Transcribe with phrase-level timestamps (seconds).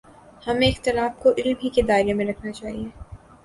[0.47, 2.87] ہمیں اختلاف کو علم ہی کے دائرے میں رکھنا چاہیے۔